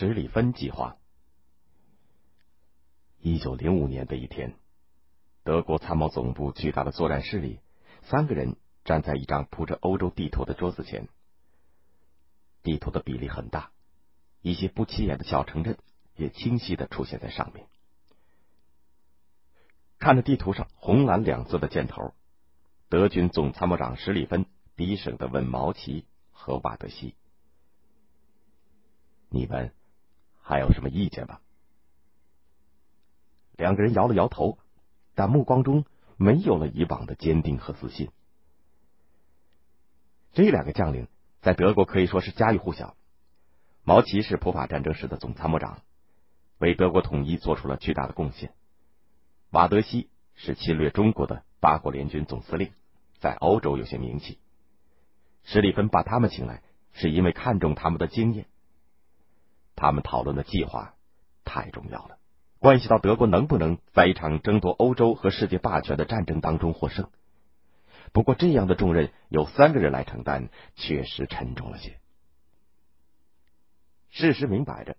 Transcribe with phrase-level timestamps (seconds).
[0.00, 0.96] 十里芬计划。
[3.18, 4.54] 一九零五年的一天，
[5.44, 7.60] 德国参谋总部巨大的作战室里，
[8.04, 11.06] 三个人站在一张铺着欧洲地图的桌子前。
[12.62, 13.72] 地图的比例很大，
[14.40, 15.76] 一些不起眼的小城镇
[16.16, 17.66] 也清晰的出现在上面。
[19.98, 22.14] 看着地图上红蓝两色的箭头，
[22.88, 27.14] 德军总参谋长史里芬低声的问毛奇和瓦德西
[29.28, 29.74] ：“你们
[30.50, 31.38] 还有什么意见吗？”
[33.56, 34.58] 两个人摇了摇头，
[35.14, 35.84] 但目光中
[36.16, 38.10] 没有了以往的坚定和自信。
[40.32, 41.08] 这两个将领。
[41.42, 42.94] 在德国可以说是家喻户晓。
[43.82, 45.80] 毛奇是普法战争时的总参谋长，
[46.58, 48.52] 为德国统一做出了巨大的贡献。
[49.48, 52.72] 瓦德西是侵略中国的八国联军总司令，
[53.20, 54.38] 在欧洲有些名气。
[55.44, 56.62] 史蒂芬把他们请来，
[56.92, 58.44] 是因为看中他们的经验。
[59.80, 60.94] 他们讨论的计划
[61.42, 62.18] 太重要了，
[62.58, 67.08] 关系到德国能不能在一场争夺欧洲和世界霸权的战争当中获胜。
[68.12, 71.98] 不过，这样的重任由三个人来承担，确实沉重了些。
[74.10, 74.98] 事实明摆着，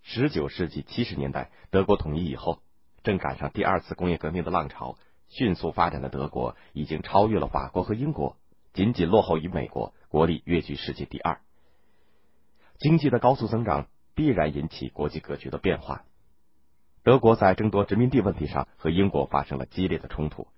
[0.00, 2.62] 十九世纪七十年代，德国统一以后，
[3.02, 4.96] 正赶上第二次工业革命的浪潮，
[5.28, 8.38] 迅速发展的德国已经超越了法国和英国，
[8.72, 11.42] 仅仅落后于美国，国力跃居世界第二。
[12.80, 16.04] 经济的高速增长必然引起国际格局的变化。
[17.02, 20.48] 德国在争夺殖民地问题上和英国发生了激烈的冲突。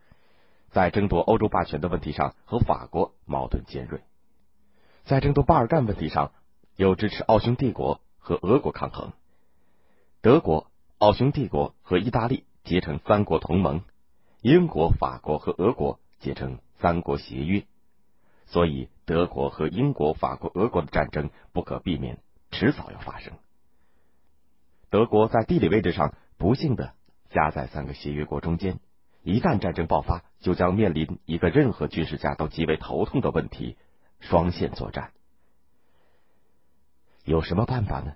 [0.70, 3.98] 在争夺欧洲霸权的问题上，和法国矛盾尖锐；
[5.04, 6.32] 在争夺巴尔干问题上，
[6.76, 9.12] 又支持奥匈帝国和俄国抗衡。
[10.22, 13.82] 德国、奥匈帝国和意大利结成三国同盟，
[14.40, 17.64] 英国、法国和俄国结成三国协约。
[18.46, 22.18] 所以，德国和英国、法国、俄国的战争不可避免，
[22.50, 23.34] 迟早要发生。
[24.88, 26.94] 德国在地理位置上不幸的
[27.28, 28.80] 夹在三个协约国中间。
[29.22, 33.76] 一旦战争爆发，就将面临一个任何军事家都极为头痛的问题：
[34.18, 35.12] 双线作战。
[37.26, 38.14] 有什么办法呢？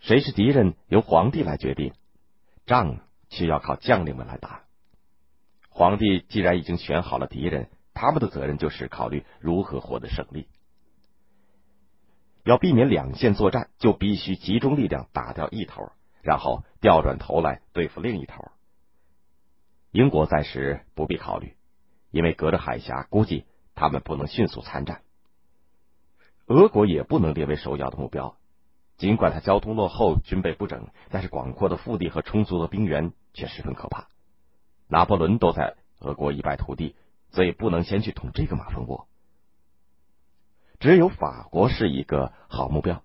[0.00, 1.94] 谁是敌人，由皇帝来决定；
[2.66, 2.98] 仗
[3.30, 4.64] 却要靠将领们来打。
[5.70, 10.46] 皇帝既然已经选好了敌人，他们的责任就是考虑如何获得胜利。
[12.44, 15.90] 要避免两线作战，就必须集中力量打掉一头，
[16.20, 18.52] 然后调转头来对付另一头。
[19.92, 21.56] 英国暂时不必考虑，
[22.10, 25.00] 因为隔着海峡，估计他们不能迅速参战。
[26.46, 28.36] 俄国也不能列为首要的目标，
[28.98, 34.08] 尽管它交通落后、军备不整，但是广阔的腹地和充足的兵源却十分可怕。
[34.86, 36.94] 拿破仑都在俄国一败涂地，
[37.36, 39.08] 所以不能先去捅这个马蜂窝。
[40.80, 43.02] 只有法国是一个好目标，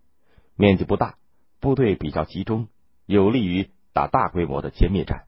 [0.55, 1.17] 面积不大，
[1.59, 2.69] 部队比较集中，
[3.05, 5.25] 有利于打大规模的歼灭战。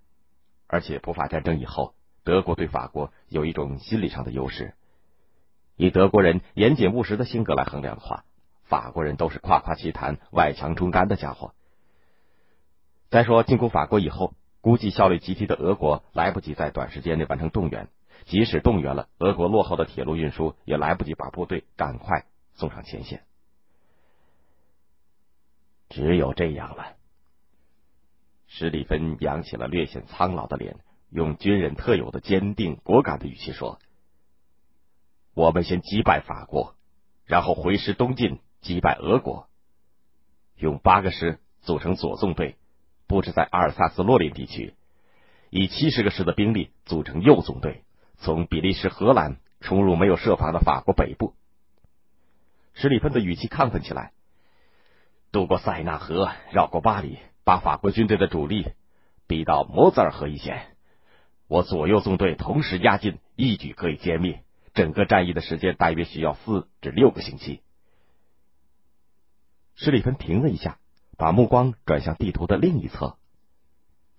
[0.67, 4.73] 而且普法战争以后，德国对法国有一种心理上的优势。
[5.75, 8.23] 以德国人严谨务实的性格来衡量的话，
[8.63, 11.53] 法国人都是夸夸其谈、外强中干的家伙。
[13.09, 17.89] 再说进攻法国以后，估计效率极低的俄国来不及在短时间内完成动员，
[18.25, 23.23] 即使动员了，俄国落后的铁路运输也来不及把部队赶快送上前线。
[25.89, 26.95] 只有这样了。
[28.47, 30.77] 史蒂芬扬起了略显苍老的脸，
[31.09, 33.79] 用军人特有的坚定果敢的语气说
[35.33, 36.75] ：“我们先击败法国，
[37.25, 39.47] 然后回师东进，击败俄国。
[40.55, 42.57] 用八个师组成左纵队，
[43.07, 44.73] 布置在阿尔萨斯洛林地区；
[45.49, 47.83] 以七十个师的兵力组成右纵队，
[48.23, 51.35] 从比利时、荷兰冲入没有设防的法国北部。”
[52.73, 54.13] 史蒂芬的语气亢奋起来
[55.31, 58.71] ：“渡过塞纳河，绕过巴黎。”把法国军队的主力
[59.27, 60.77] 逼到摩泽尔河一线，
[61.49, 64.45] 我左右纵队同时压境，一举可以歼灭。
[64.73, 67.61] 整个战役的时间大约需要四至六个星期。
[69.75, 70.79] 施里芬停了一下，
[71.17, 73.17] 把目光转向地图的另一侧，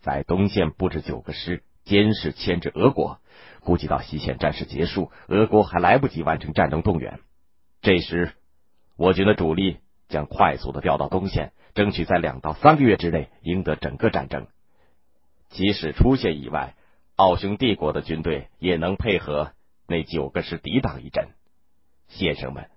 [0.03, 3.21] 在东线布置九个师，监视牵制俄国。
[3.61, 7.21] 估计到西线战事结束，俄国还来不及完成战争动员。
[7.81, 8.33] 这时，
[8.97, 9.79] 我军的主力
[10.09, 11.53] 将快速的调到东线。
[11.75, 14.47] 争取在两到三个月之内赢得整个战争，
[15.49, 16.77] 即使出现意外，
[17.17, 19.55] 奥匈帝国的军队也能配合
[19.89, 21.31] 那九个师抵挡一阵。
[22.07, 22.71] 先生们，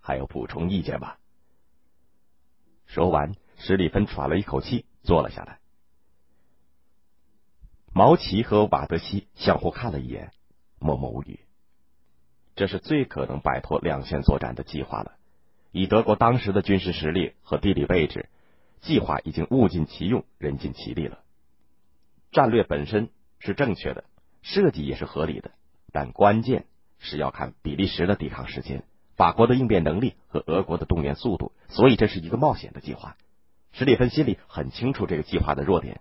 [0.00, 1.16] 还有补充意见吗？
[2.86, 5.58] 说完，史蒂芬喘了一口气，坐了下来。
[7.94, 10.30] 毛奇和瓦德西相互看了一眼，
[10.78, 11.40] 默默无语。
[12.56, 15.12] 这是最可能摆脱两线作战的计划了。
[15.72, 18.30] 以德国当时的军事实力和地理位置，
[18.80, 21.18] 计划已经物尽其用，人尽其力了。
[22.30, 24.04] 战略本身是正确的，
[24.40, 25.50] 设计也是合理的，
[25.92, 26.64] 但关键
[26.98, 28.84] 是要看比利时的抵抗时间、
[29.16, 33.18] 法国的应变能力和俄国的动员速度，所以这是一个冒险的计划。
[33.72, 36.00] 史蒂芬心里很清楚这个计划的弱点，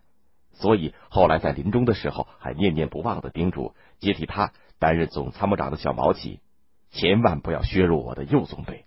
[0.53, 6.39] 所以后来在临终的时候还念念不忘的叮嘱接替他担任总参谋长的小毛奇，
[6.91, 8.85] 千万不要削弱我的右纵队。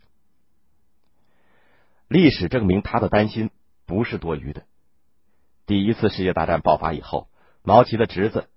[2.08, 3.50] 历史证明他的担心
[3.86, 4.64] 不是多余的。
[5.66, 7.28] 第一次世界大战爆发以后，
[7.62, 8.48] 毛奇的侄子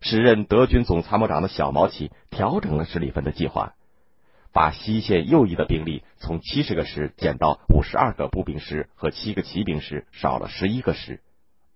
[0.00, 3.74] 时任德军总参谋长的小毛奇调整了施里芬的计划，
[4.52, 11.22] 把西线右翼的兵力从七十个师减到五十二个步兵师和七个骑兵师，少了十一个师，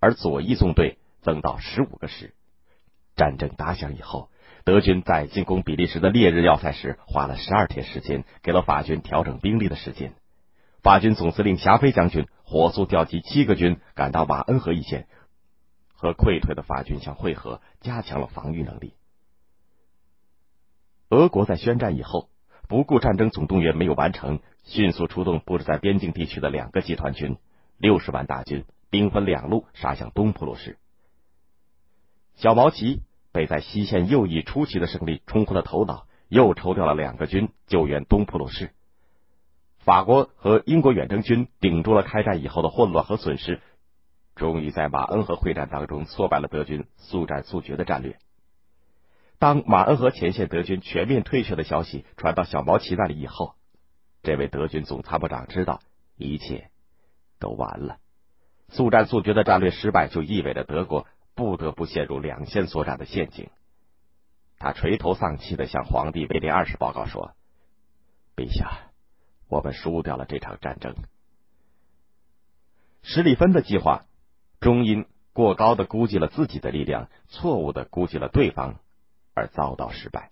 [0.04, 2.34] 而左翼纵队增到十五个师。
[3.16, 4.28] 战争打响以后，
[4.62, 10.12] 德军在进攻比利时的烈日要塞时花了十二天时间，给了法军调整兵力的时间。
[10.82, 15.06] 法军总司令霞飞将军火速调集七个军赶到瓦恩河一线，
[15.94, 18.92] 和溃退的法军相会合，加强了防御能力。
[21.08, 22.28] 俄国在宣战以后，
[22.68, 27.38] 不顾战争总动员没有完成，迅速出动布置在边境地区的两个集团军，
[27.78, 30.78] 六十万大军，兵分两路杀向东普鲁士。
[32.36, 33.02] 小毛奇
[33.32, 38.70] 被在西线右翼出奇的胜利冲昏了头脑，又抽调了两个军救援东普鲁士。
[39.80, 43.60] 法国和英国远征军顶住了开战以后的混乱和损失，
[44.36, 48.16] 终于在马恩河会战当中挫败了德军速战速决的战略。
[49.40, 53.56] 当马恩河前线德军全面退却的消息传到小毛奇那里以后，
[54.22, 55.80] 这位德军总参谋长知道
[56.16, 56.70] 一切
[57.40, 57.98] 都完了。
[58.68, 63.50] 速战速决的战略失败，就意味着德国不得不陷入两线作战的陷阱。
[64.58, 67.32] 他垂头丧气的向皇帝威廉二世报告说
[68.36, 68.90] ：“陛下。”
[69.46, 70.96] 我们输掉了这场战争。
[73.02, 74.06] 史里芬的计划
[74.58, 78.80] 终因过高的估计了自己的力量，错误的估计了对方，
[79.34, 80.30] 而遭到失败。